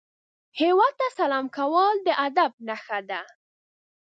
[0.59, 3.21] هیواد ته سلام کول د ادب نښه ده